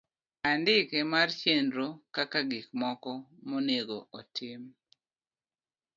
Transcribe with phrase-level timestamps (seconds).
[0.49, 3.11] Andike mar chenro kaka gik moko
[3.49, 4.61] monego otim.